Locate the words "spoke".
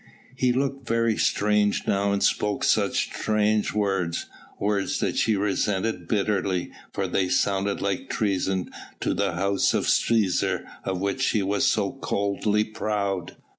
2.23-2.63